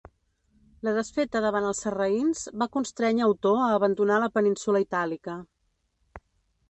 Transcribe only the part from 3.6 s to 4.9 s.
a abandonar la península